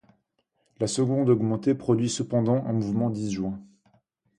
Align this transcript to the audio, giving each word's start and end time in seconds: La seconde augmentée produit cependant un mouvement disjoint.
La 0.79 0.87
seconde 0.87 1.29
augmentée 1.29 1.75
produit 1.75 2.09
cependant 2.09 2.65
un 2.65 2.73
mouvement 2.73 3.11
disjoint. 3.11 3.59